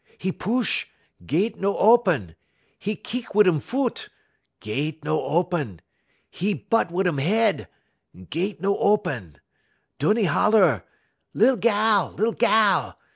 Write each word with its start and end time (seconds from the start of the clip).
'E 0.25 0.31
push, 0.31 0.87
gett 1.27 1.57
no 1.57 1.77
open; 1.77 2.35
'e 2.87 2.95
keek 2.95 3.35
wit' 3.35 3.47
um 3.47 3.59
fut, 3.59 4.09
gett 4.59 5.03
no 5.05 5.21
open; 5.21 5.79
'e 6.41 6.53
butt 6.55 6.89
wit' 6.89 7.05
um 7.05 7.19
head, 7.19 7.67
gett 8.31 8.59
no 8.59 8.75
open. 8.79 9.39
Dun 9.99 10.17
'e 10.17 10.23
holler: 10.23 10.83
"'Lil 11.35 11.55
gal, 11.57 12.13
lil 12.17 12.31
gal! 12.31 12.97